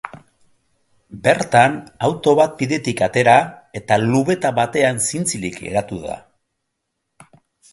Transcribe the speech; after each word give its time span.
Bertan, 1.25 1.75
auto 2.07 2.33
bat 2.39 2.55
bidetik 2.61 3.03
atera, 3.09 3.35
eta 3.81 4.01
lubeta 4.05 4.53
batean 4.61 5.05
zintzilik 5.11 5.61
geratu 5.67 6.01
da. 6.09 6.17